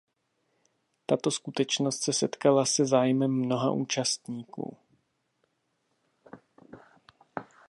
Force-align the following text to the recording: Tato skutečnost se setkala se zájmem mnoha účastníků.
Tato 1.05 1.31
skutečnost 1.31 2.03
se 2.03 2.13
setkala 2.13 2.65
se 2.65 2.85
zájmem 2.85 3.31
mnoha 3.31 3.71
účastníků. 3.71 4.77